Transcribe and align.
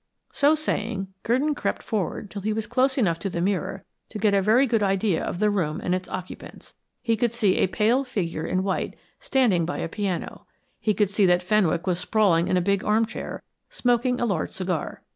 So 0.31 0.55
saying, 0.55 1.09
Gurdon 1.21 1.53
crept 1.53 1.83
forward 1.83 2.31
till 2.31 2.41
he 2.41 2.53
was 2.53 2.65
close 2.65 2.97
enough 2.97 3.19
to 3.19 3.29
the 3.29 3.39
mirror 3.39 3.83
to 4.09 4.17
get 4.17 4.33
a 4.33 4.41
very 4.41 4.65
good 4.65 4.81
idea 4.81 5.23
of 5.23 5.37
the 5.37 5.51
room 5.51 5.79
and 5.79 5.93
its 5.93 6.09
occupants. 6.09 6.73
He 7.03 7.15
could 7.15 7.31
see 7.31 7.57
a 7.57 7.67
pale 7.67 8.03
figure 8.03 8.43
in 8.47 8.63
white 8.63 8.95
standing 9.19 9.63
by 9.63 9.77
a 9.77 9.87
piano; 9.87 10.47
he 10.79 10.95
could 10.95 11.11
see 11.11 11.27
that 11.27 11.43
Fenwick 11.43 11.85
was 11.85 11.99
sprawling 11.99 12.47
in 12.47 12.57
a 12.57 12.61
big 12.61 12.83
armchair, 12.83 13.43
smoking 13.69 14.19
a 14.19 14.25
large 14.25 14.53
cigar. 14.53 15.03